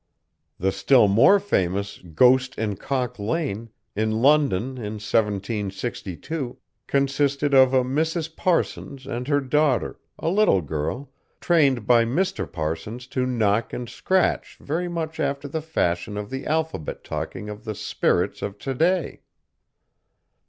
[0.57, 7.83] The still more famous "Ghost in Cock Lane," in London in 1762, consisted of a
[7.83, 8.35] Mrs.
[8.35, 12.51] Parsons and her daughter, a little girl, trained by Mr.
[12.51, 17.63] Parsons to knock and scratch very much after the fashion of the alphabet talking of
[17.63, 19.21] the "spirits" of to day.